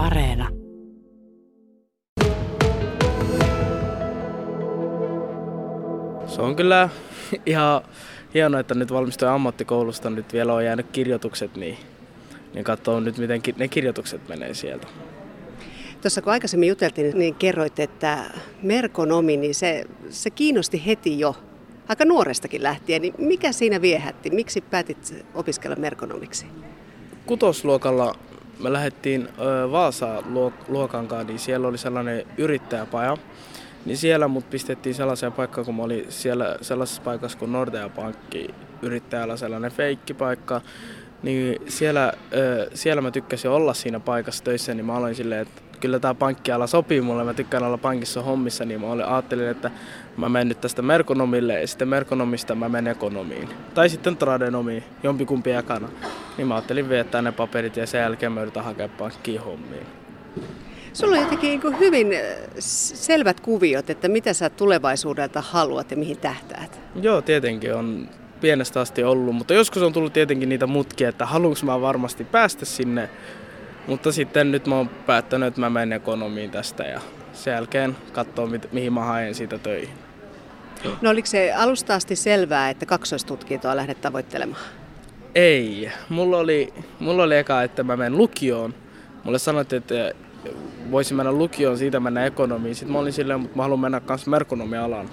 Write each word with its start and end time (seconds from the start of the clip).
Areena. 0.00 0.48
Se 6.26 6.42
on 6.42 6.56
kyllä 6.56 6.88
ihan 7.46 7.82
hienoa, 8.34 8.60
että 8.60 8.74
nyt 8.74 8.92
valmistuin 8.92 9.30
ammattikoulusta, 9.30 10.10
nyt 10.10 10.32
vielä 10.32 10.54
on 10.54 10.64
jäänyt 10.64 10.86
kirjoitukset, 10.92 11.56
niin, 11.56 11.78
niin 12.54 12.64
katsoo 12.64 13.00
nyt 13.00 13.18
miten 13.18 13.42
ne 13.56 13.68
kirjoitukset 13.68 14.28
menee 14.28 14.54
sieltä. 14.54 14.86
Tuossa 16.02 16.22
kun 16.22 16.32
aikaisemmin 16.32 16.68
juteltiin, 16.68 17.18
niin 17.18 17.34
kerroit, 17.34 17.78
että 17.78 18.18
merkonomi, 18.62 19.36
niin 19.36 19.54
se, 19.54 19.84
se 20.10 20.30
kiinnosti 20.30 20.86
heti 20.86 21.18
jo 21.18 21.36
aika 21.88 22.04
nuorestakin 22.04 22.62
lähtien. 22.62 23.02
Niin 23.02 23.14
mikä 23.18 23.52
siinä 23.52 23.82
viehätti? 23.82 24.30
Miksi 24.30 24.60
päätit 24.60 25.24
opiskella 25.34 25.76
merkonomiksi? 25.76 26.46
Kutosluokalla 27.26 28.14
me 28.62 28.72
lähdettiin 28.72 29.28
Vaasaan 29.72 30.24
luokan 30.68 31.08
kanssa, 31.08 31.26
niin 31.26 31.38
siellä 31.38 31.68
oli 31.68 31.78
sellainen 31.78 32.26
yrittäjäpaja. 32.38 33.16
Niin 33.84 33.96
siellä 33.96 34.28
mut 34.28 34.50
pistettiin 34.50 34.94
sellaiseen 34.94 35.32
paikkaan, 35.32 35.64
kun 35.64 35.74
mä 35.74 35.82
olin 35.82 36.06
siellä 36.08 36.56
sellaisessa 36.60 37.02
paikassa 37.02 37.38
kuin 37.38 37.52
Nordea 37.52 37.88
Pankki 37.88 38.54
yrittäjällä 38.82 39.36
sellainen 39.36 39.72
feikkipaikka. 39.72 40.60
Niin 41.22 41.62
siellä, 41.68 42.12
siellä 42.74 43.02
mä 43.02 43.10
tykkäsin 43.10 43.50
olla 43.50 43.74
siinä 43.74 44.00
paikassa 44.00 44.44
töissä, 44.44 44.74
niin 44.74 44.86
mä 44.86 44.94
aloin 44.94 45.14
silleen, 45.14 45.40
että 45.40 45.62
kyllä 45.80 45.98
tämä 45.98 46.14
pankkiala 46.14 46.66
sopii 46.66 47.00
mulle, 47.00 47.24
mä 47.24 47.34
tykkään 47.34 47.62
olla 47.62 47.78
pankissa 47.78 48.22
hommissa, 48.22 48.64
niin 48.64 48.80
mä 48.80 48.90
ajattelin, 48.90 49.48
että 49.48 49.70
mä 50.16 50.28
menen 50.28 50.48
nyt 50.48 50.60
tästä 50.60 50.82
merkonomille 50.82 51.60
ja 51.60 51.66
sitten 51.66 51.88
merkonomista 51.88 52.54
mä 52.54 52.68
menen 52.68 52.90
ekonomiin. 52.90 53.48
Tai 53.74 53.88
sitten 53.88 54.16
tradenomiin, 54.16 54.84
jompikumpi 55.02 55.50
ekana. 55.50 55.88
Niin 56.40 56.48
mä 56.48 56.54
ajattelin 56.54 56.88
viettää 56.88 57.22
ne 57.22 57.32
paperit 57.32 57.76
ja 57.76 57.86
sen 57.86 58.00
jälkeen 58.00 58.32
mä 58.32 58.42
yritän 58.42 58.64
hakea 58.64 58.88
pankkiin 58.88 59.40
hommiin. 59.40 59.86
Sulla 60.92 61.16
on 61.16 61.22
jotenkin 61.22 61.60
niin 61.60 61.78
hyvin 61.78 62.06
selvät 62.58 63.40
kuviot, 63.40 63.90
että 63.90 64.08
mitä 64.08 64.32
sä 64.32 64.50
tulevaisuudelta 64.50 65.40
haluat 65.40 65.90
ja 65.90 65.96
mihin 65.96 66.16
tähtäät. 66.16 66.80
Joo, 67.02 67.22
tietenkin 67.22 67.74
on 67.74 68.08
pienestä 68.40 68.80
asti 68.80 69.04
ollut, 69.04 69.34
mutta 69.34 69.54
joskus 69.54 69.82
on 69.82 69.92
tullut 69.92 70.12
tietenkin 70.12 70.48
niitä 70.48 70.66
mutkia, 70.66 71.08
että 71.08 71.26
haluanko 71.26 71.60
mä 71.62 71.80
varmasti 71.80 72.24
päästä 72.24 72.64
sinne 72.64 73.10
mutta 73.86 74.12
sitten 74.12 74.52
nyt 74.52 74.66
mä 74.66 74.76
oon 74.76 74.88
päättänyt, 74.88 75.48
että 75.48 75.60
mä 75.60 75.70
menen 75.70 75.92
ekonomiin 75.92 76.50
tästä 76.50 76.82
ja 76.82 77.00
sen 77.32 77.52
jälkeen 77.52 77.96
katsoa, 78.12 78.48
mihin 78.72 78.92
mä 78.92 79.04
haen 79.04 79.34
siitä 79.34 79.58
töihin. 79.58 79.94
No 81.00 81.10
oliko 81.10 81.26
se 81.26 81.52
alusta 81.52 81.94
asti 81.94 82.16
selvää, 82.16 82.70
että 82.70 82.86
kaksoistutkintoa 82.86 83.76
lähdet 83.76 84.00
tavoittelemaan? 84.00 84.79
Ei. 85.34 85.90
Mulla 86.08 86.38
oli, 86.38 86.72
mulla 86.98 87.22
oli 87.22 87.36
eka, 87.36 87.62
että 87.62 87.82
mä 87.82 87.96
menen 87.96 88.18
lukioon. 88.18 88.74
Mulle 89.24 89.38
sanottiin, 89.38 89.78
että 89.78 90.12
voisin 90.90 91.16
mennä 91.16 91.32
lukioon, 91.32 91.78
siitä 91.78 92.00
mennä 92.00 92.26
ekonomiin. 92.26 92.74
Sitten 92.74 92.92
mä 92.92 92.98
olin 92.98 93.12
silleen, 93.12 93.40
mutta 93.40 93.56
mä 93.56 93.62
haluan 93.62 93.80
mennä 93.80 94.00
myös 94.08 94.26
merkonomialaan 94.26 95.10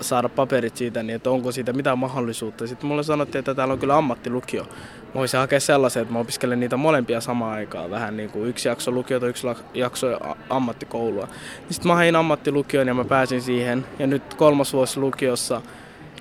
saada 0.00 0.28
paperit 0.28 0.76
siitä, 0.76 1.02
niin 1.02 1.16
että 1.16 1.30
onko 1.30 1.52
siitä 1.52 1.72
mitään 1.72 1.98
mahdollisuutta. 1.98 2.66
Sitten 2.66 2.88
mulle 2.88 3.02
sanottiin, 3.02 3.38
että 3.38 3.54
täällä 3.54 3.72
on 3.72 3.78
kyllä 3.78 3.96
ammattilukio. 3.96 4.62
Mä 4.62 5.14
voisin 5.14 5.40
hakea 5.40 5.60
sellaisen, 5.60 6.02
että 6.02 6.12
mä 6.12 6.18
opiskelen 6.18 6.60
niitä 6.60 6.76
molempia 6.76 7.20
samaan 7.20 7.52
aikaan. 7.52 7.90
Vähän 7.90 8.16
niin 8.16 8.30
kuin 8.30 8.48
yksi 8.48 8.68
jakso 8.68 8.90
lukiota, 8.90 9.26
yksi 9.26 9.46
jakso 9.74 10.06
ammattikoulua. 10.50 11.28
Sitten 11.70 11.88
mä 11.88 11.94
hain 11.94 12.16
ammattilukioon 12.16 12.88
ja 12.88 12.94
mä 12.94 13.04
pääsin 13.04 13.42
siihen. 13.42 13.86
Ja 13.98 14.06
nyt 14.06 14.34
kolmas 14.34 14.72
vuosi 14.72 15.00
lukiossa. 15.00 15.62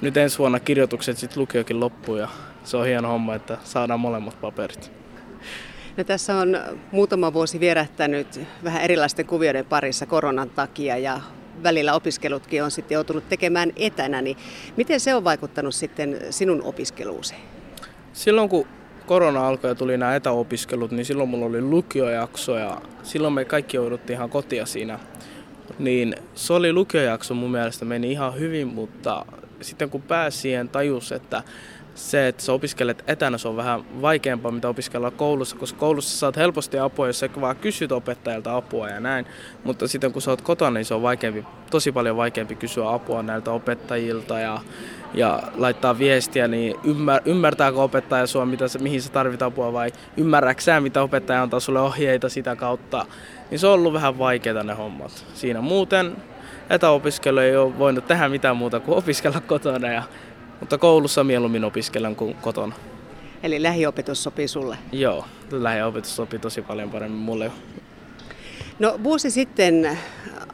Nyt 0.02 0.18
ensi 0.18 0.38
vuonna 0.38 0.60
kirjoitukset 0.60 1.18
sitten 1.18 1.42
lukiokin 1.42 1.80
loppuu 1.80 2.16
ja 2.16 2.28
se 2.64 2.78
on 2.78 2.86
hieno 2.86 3.08
homma, 3.08 3.36
että 3.36 3.58
saadaan 3.64 4.00
molemmat 4.00 4.42
paperit. 4.42 4.92
No, 5.98 6.04
tässä 6.04 6.36
on 6.36 6.58
muutama 6.92 7.34
vuosi 7.34 7.60
vierähtänyt 7.60 8.40
vähän 8.64 8.82
erilaisten 8.82 9.26
kuvioiden 9.26 9.66
parissa 9.66 10.06
koronan 10.06 10.50
takia 10.50 10.98
ja 10.98 11.20
välillä 11.64 11.94
opiskelutkin 11.94 12.64
on 12.64 12.72
sitten 12.72 12.96
joutunut 12.96 13.30
tekemään 13.30 13.72
etänä, 13.76 14.22
niin 14.22 14.38
miten 14.78 15.00
se 15.00 15.16
on 15.16 15.24
vaikuttanut 15.24 15.76
sitten 15.76 16.20
sinun 16.30 16.62
opiskeluusi? 16.64 17.36
Silloin 18.14 18.50
kun 18.50 18.68
korona 19.06 19.48
alkoi 19.48 19.70
ja 19.70 19.76
tuli 19.76 19.98
nämä 19.98 20.16
etäopiskelut, 20.16 20.92
niin 20.92 21.06
silloin 21.06 21.30
mulla 21.30 21.46
oli 21.46 21.62
lukiojakso 21.62 22.58
ja 22.58 22.82
silloin 23.04 23.34
me 23.34 23.46
kaikki 23.46 23.78
jouduttiin 23.78 24.18
ihan 24.18 24.30
kotia 24.30 24.66
siinä. 24.66 25.00
Niin 25.80 26.16
se 26.36 26.54
oli 26.54 26.74
lukiojakso 26.74 27.34
mun 27.34 27.52
mielestä 27.52 27.86
meni 27.86 28.12
ihan 28.12 28.40
hyvin, 28.40 28.68
mutta 28.68 29.26
sitten 29.62 29.90
kun 29.90 30.02
pääsi 30.02 30.38
siihen 30.38 30.70
tajus, 30.70 31.12
että 31.12 31.44
se, 31.96 32.28
että 32.28 32.44
sä 32.44 32.54
opiskelet 32.54 33.04
etänä, 33.08 33.38
se 33.38 33.48
on 33.48 33.58
vähän 33.58 34.02
vaikeampaa, 34.02 34.52
mitä 34.52 34.70
opiskella 34.70 35.12
koulussa, 35.12 35.56
koska 35.56 35.80
koulussa 35.80 36.18
saat 36.18 36.38
helposti 36.38 36.80
apua, 36.80 37.08
jos 37.08 37.20
sä 37.20 37.30
vaan 37.42 37.56
kysyt 37.56 37.92
opettajalta 37.92 38.56
apua 38.56 38.90
ja 38.90 39.00
näin. 39.00 39.26
Mutta 39.64 39.88
sitten 39.88 40.14
kun 40.14 40.22
sä 40.22 40.32
oot 40.32 40.42
kotona, 40.42 40.72
niin 40.72 40.86
se 40.86 40.94
on 40.94 41.02
vaikeampi, 41.02 41.46
tosi 41.72 41.92
paljon 41.92 42.18
vaikeampi 42.18 42.56
kysyä 42.56 42.94
apua 42.94 43.24
näiltä 43.24 43.52
opettajilta 43.52 44.40
ja, 44.40 44.60
ja 45.14 45.44
laittaa 45.58 46.00
viestiä, 46.00 46.48
niin 46.48 46.76
ymmär, 46.84 47.22
ymmärtääkö 47.26 47.82
opettaja 47.82 48.28
sua, 48.28 48.46
mitä 48.46 48.66
mihin 48.80 49.02
sä 49.02 49.12
tarvit 49.12 49.42
apua 49.42 49.74
vai 49.74 49.92
ymmärräksä 50.18 50.82
mitä 50.82 51.02
opettaja 51.02 51.44
antaa 51.44 51.60
sulle 51.60 51.80
ohjeita 51.82 52.30
sitä 52.30 52.56
kautta. 52.56 53.06
Niin 53.52 53.60
se 53.60 53.68
on 53.68 53.74
ollut 53.74 53.94
vähän 53.94 54.20
vaikeaa 54.20 54.64
ne 54.64 54.74
hommat. 54.74 55.26
Siinä 55.34 55.62
muuten 55.62 56.16
etäopiskelu 56.70 57.40
ei 57.40 57.56
ole 57.56 57.80
voinut 57.80 58.08
tehdä 58.08 58.30
mitään 58.30 58.58
muuta 58.58 58.80
kuin 58.80 58.98
opiskella 58.98 59.42
kotona 59.42 59.92
ja 59.92 60.04
mutta 60.60 60.78
koulussa 60.78 61.24
mieluummin 61.24 61.64
opiskelen 61.64 62.16
kuin 62.16 62.36
kotona. 62.36 62.76
Eli 63.44 63.64
lähiopetus 63.64 64.24
sopii 64.24 64.48
sulle? 64.48 64.78
Joo, 64.92 65.26
lähiopetus 65.52 66.16
sopii 66.16 66.40
tosi 66.40 66.62
paljon 66.62 66.90
paremmin 66.90 67.20
mulle. 67.20 67.52
No 68.80 69.00
vuosi 69.04 69.32
sitten 69.32 69.98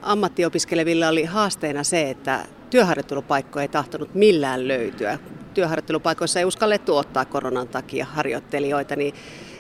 ammattiopiskelevilla 0.02 1.08
oli 1.08 1.24
haasteena 1.24 1.84
se, 1.84 2.10
että 2.10 2.46
työharjoittelupaikkoja 2.70 3.62
ei 3.62 3.68
tahtonut 3.68 4.16
millään 4.16 4.68
löytyä. 4.68 5.20
Työharjoittelupaikoissa 5.54 6.40
ei 6.40 6.46
uskallettu 6.46 6.98
ottaa 6.98 7.26
koronan 7.26 7.68
takia 7.68 8.06
harjoittelijoita, 8.06 8.96
niin 8.96 9.16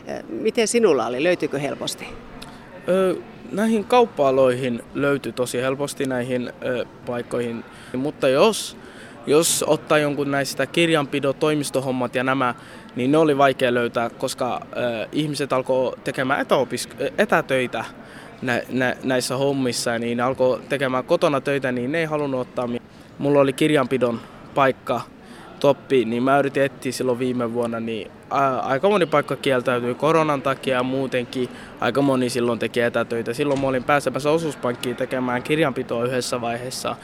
eh, 0.05 0.23
miten 0.29 0.67
sinulla 0.67 1.05
oli? 1.05 1.23
Löytyykö 1.23 1.59
helposti? 1.59 2.07
Näihin 3.51 3.85
kauppa-aloihin 3.85 4.83
löytyi 4.93 5.31
tosi 5.31 5.61
helposti 5.61 6.05
näihin 6.05 6.53
paikkoihin, 7.05 7.63
mutta 7.97 8.29
jos 8.29 8.77
jos 9.27 9.65
ottaa 9.67 9.97
jonkun 9.97 10.31
näistä 10.31 10.65
kirjanpito, 10.65 11.33
toimistohommat 11.33 12.15
ja 12.15 12.23
nämä, 12.23 12.55
niin 12.95 13.11
ne 13.11 13.17
oli 13.17 13.37
vaikea 13.37 13.73
löytää, 13.73 14.09
koska 14.09 14.61
ihmiset 15.11 15.53
alkoi 15.53 15.93
tekemään 16.03 16.45
etäopisk- 16.45 17.11
etätöitä 17.17 17.85
nä- 18.41 18.61
nä- 18.69 18.95
näissä 19.03 19.37
hommissa, 19.37 19.99
niin 19.99 20.17
ne 20.17 20.23
alkoi 20.23 20.61
tekemään 20.69 21.03
kotona 21.03 21.41
töitä, 21.41 21.71
niin 21.71 21.91
ne 21.91 21.99
ei 21.99 22.05
halunnut 22.05 22.41
ottaa. 22.41 22.69
Mulla 23.17 23.39
oli 23.39 23.53
kirjanpidon 23.53 24.21
paikka 24.55 25.01
toppi, 25.61 26.05
niin 26.05 26.23
mä 26.23 26.39
yritin 26.39 26.63
etsiä 26.63 26.91
silloin 26.91 27.19
viime 27.19 27.53
vuonna, 27.53 27.79
niin 27.79 28.11
aika 28.61 28.89
moni 28.89 29.05
paikka 29.05 29.35
kieltäytyi 29.35 29.95
koronan 29.95 30.41
takia 30.41 30.75
ja 30.75 30.83
muutenkin 30.83 31.49
aika 31.79 32.01
moni 32.01 32.29
silloin 32.29 32.59
teki 32.59 32.81
etätöitä. 32.81 33.33
Silloin 33.33 33.61
mä 33.61 33.67
olin 33.67 33.83
pääsemässä 33.83 34.31
osuuspankkiin 34.31 34.95
tekemään 34.95 35.43
kirjanpitoa 35.43 36.05
yhdessä 36.05 36.41
vaiheessa, 36.41 36.95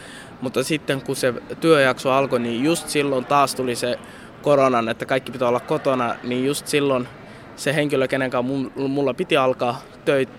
mutta 0.41 0.63
sitten 0.63 1.01
kun 1.01 1.15
se 1.15 1.33
työjakso 1.61 2.11
alkoi, 2.11 2.39
niin 2.39 2.63
just 2.63 2.89
silloin 2.89 3.25
taas 3.25 3.55
tuli 3.55 3.75
se 3.75 3.99
koronan, 4.41 4.89
että 4.89 5.05
kaikki 5.05 5.31
pitää 5.31 5.47
olla 5.47 5.59
kotona, 5.59 6.15
niin 6.23 6.45
just 6.45 6.67
silloin 6.67 7.07
se 7.55 7.75
henkilö, 7.75 8.07
kenen 8.07 8.31
kanssa 8.31 8.53
mulla 8.87 9.13
piti 9.13 9.37
alkaa 9.37 9.81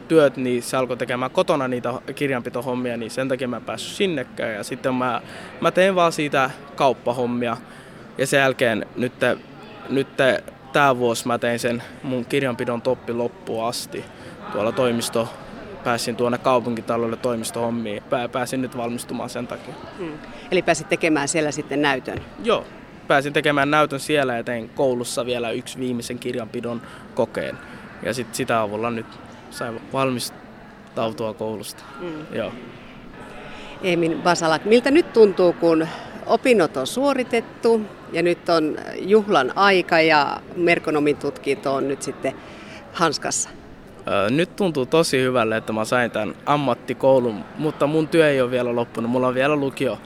työt, 0.09 0.37
niin 0.37 0.63
se 0.63 0.77
alkoi 0.77 0.97
tekemään 0.97 1.31
kotona 1.31 1.69
niitä 1.69 1.93
kirjanpitohommia, 2.15 2.97
niin 2.97 3.11
sen 3.11 3.29
takia 3.29 3.49
mä 3.49 3.57
en 3.57 3.65
päässyt 3.65 3.97
sinnekään. 3.97 4.55
Ja 4.55 4.65
sitten 4.65 4.95
mä, 4.95 5.23
mä 5.61 5.71
tein 5.71 5.95
vaan 5.95 6.13
siitä 6.13 6.51
kauppahommia. 6.77 7.57
Ja 8.19 8.27
sen 8.27 8.41
jälkeen 8.41 8.87
nyt, 8.97 9.13
nyt 9.89 10.09
tämä 10.73 10.99
vuosi 10.99 11.27
mä 11.27 11.39
tein 11.39 11.59
sen 11.59 11.83
mun 12.03 12.25
kirjanpidon 12.25 12.83
toppi 12.83 13.13
loppuun 13.13 13.65
asti 13.65 14.05
tuolla 14.53 14.73
toimisto 14.73 15.29
pääsin 15.85 16.17
tuonne 16.17 16.39
kaupunkitalolle 16.39 17.17
toimistohommiin. 17.17 18.03
Pääsin 18.33 18.63
nyt 18.63 18.77
valmistumaan 18.77 19.31
sen 19.31 19.47
takia. 19.47 19.75
Hmm. 19.99 20.13
Eli 20.51 20.63
pääsit 20.63 20.89
tekemään 20.89 21.29
siellä 21.29 21.51
sitten 21.51 21.83
näytön? 21.83 22.21
Joo, 22.45 22.65
pääsin 23.09 23.33
tekemään 23.33 23.71
näytön 23.71 24.01
siellä 24.01 24.37
ja 24.37 24.45
tein 24.45 24.69
koulussa 24.69 25.27
vielä 25.27 25.51
yksi 25.51 25.79
viimeisen 25.79 26.19
kirjanpidon 26.19 26.83
kokeen. 27.15 27.59
Ja 28.03 28.15
sit 28.15 28.35
sitä 28.35 28.61
avulla 28.61 28.91
nyt 28.91 29.07
sain 29.51 29.81
valmistautua 29.93 31.35
koulusta. 31.35 31.85
Hmm. 32.01 32.27
Joo. 32.33 32.53
Emin 33.83 34.23
Basalak, 34.23 34.65
miltä 34.65 34.91
nyt 34.91 35.13
tuntuu, 35.13 35.53
kun 35.53 35.89
opinnot 36.29 36.77
on 36.77 36.87
suoritettu 36.87 37.81
ja 38.13 38.23
nyt 38.23 38.49
on 38.49 38.77
juhlan 39.01 39.53
aika 39.57 40.01
ja 40.01 40.41
merkonomin 40.57 41.17
tutkinto 41.17 41.75
on 41.75 41.89
nyt 41.89 42.03
sitten 42.03 42.35
hanskassa? 42.93 43.51
Nyt 44.31 44.57
tuntuu 44.57 44.87
tosi 44.87 45.21
hyvälle, 45.21 45.57
että 45.57 45.73
mä 45.73 45.85
sain 45.85 46.11
tämän 46.11 46.35
ammattikoulun, 46.47 47.45
mutta 47.59 47.87
mun 47.87 48.09
työ 48.09 48.31
ei 48.31 48.41
ole 48.41 48.51
vielä 48.51 48.77
loppunut. 48.77 49.11
Mulla 49.11 49.29
on 49.29 49.35
vielä 49.35 49.57
lukio, 49.57 49.99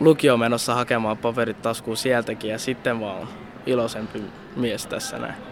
lukio 0.00 0.36
menossa 0.36 0.74
hakemaan 0.74 1.18
paperit 1.18 1.62
taskuun 1.62 1.96
sieltäkin 1.96 2.50
ja 2.50 2.58
sitten 2.58 3.00
vaan 3.00 3.28
iloisempi 3.66 4.22
mies 4.56 4.86
tässä 4.86 5.18
näin. 5.18 5.47